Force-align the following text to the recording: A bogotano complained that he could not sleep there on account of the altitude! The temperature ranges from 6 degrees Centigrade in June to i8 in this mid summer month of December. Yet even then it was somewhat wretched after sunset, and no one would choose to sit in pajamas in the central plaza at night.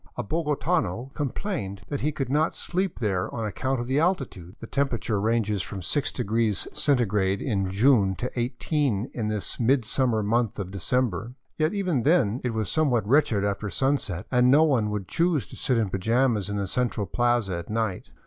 A 0.15 0.23
bogotano 0.23 1.13
complained 1.13 1.83
that 1.89 2.01
he 2.01 2.11
could 2.11 2.31
not 2.31 2.55
sleep 2.55 2.97
there 2.97 3.31
on 3.31 3.45
account 3.45 3.79
of 3.79 3.85
the 3.85 3.99
altitude! 3.99 4.55
The 4.59 4.65
temperature 4.65 5.21
ranges 5.21 5.61
from 5.61 5.83
6 5.83 6.11
degrees 6.11 6.67
Centigrade 6.73 7.39
in 7.39 7.69
June 7.69 8.15
to 8.15 8.31
i8 8.35 9.11
in 9.13 9.27
this 9.27 9.59
mid 9.59 9.85
summer 9.85 10.23
month 10.23 10.57
of 10.57 10.71
December. 10.71 11.35
Yet 11.55 11.75
even 11.75 12.01
then 12.01 12.41
it 12.43 12.55
was 12.55 12.67
somewhat 12.67 13.05
wretched 13.07 13.43
after 13.45 13.69
sunset, 13.69 14.25
and 14.31 14.49
no 14.49 14.63
one 14.63 14.89
would 14.89 15.07
choose 15.07 15.45
to 15.45 15.55
sit 15.55 15.77
in 15.77 15.91
pajamas 15.91 16.49
in 16.49 16.57
the 16.57 16.65
central 16.65 17.05
plaza 17.05 17.57
at 17.57 17.69
night. 17.69 18.09